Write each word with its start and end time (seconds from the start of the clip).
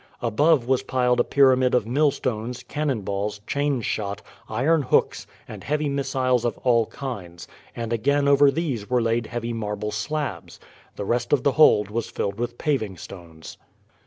Above 0.23 0.65
was 0.67 0.81
piled 0.81 1.19
a 1.19 1.23
pyramid 1.23 1.75
of 1.75 1.85
millstones, 1.85 2.63
cannonballs, 2.63 3.39
chain 3.45 3.83
shot, 3.83 4.19
iron 4.49 4.81
hooks, 4.81 5.27
and 5.47 5.63
heavy 5.63 5.87
missiles 5.87 6.43
of 6.43 6.57
all 6.63 6.87
kinds, 6.87 7.47
and 7.75 7.93
again 7.93 8.27
over 8.27 8.49
these 8.49 8.89
were 8.89 8.99
laid 8.99 9.27
heavy 9.27 9.53
marble 9.53 9.91
slabs. 9.91 10.59
The 10.95 11.05
rest 11.05 11.31
of 11.31 11.43
the 11.43 11.51
hold 11.51 11.91
was 11.91 12.09
filled 12.09 12.39
with 12.39 12.57
paving 12.57 12.97
stones. 12.97 13.59